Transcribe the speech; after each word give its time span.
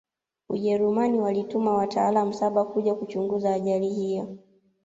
ujerumani 0.49 1.19
walituma 1.19 1.73
wataalamu 1.73 2.33
saba 2.33 2.65
kuja 2.65 2.95
kuchunguza 2.95 3.53
ajari 3.53 3.89
hiyo 3.89 4.37